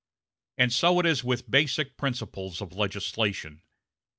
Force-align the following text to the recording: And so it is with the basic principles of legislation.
And 0.57 0.73
so 0.73 0.99
it 0.99 1.05
is 1.05 1.23
with 1.23 1.45
the 1.45 1.51
basic 1.51 1.95
principles 1.95 2.59
of 2.59 2.73
legislation. 2.73 3.61